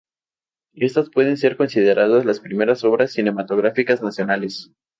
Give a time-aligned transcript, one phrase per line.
[0.73, 4.71] Estas pueden ser consideradas las primeras obras cinematográficas nacionales.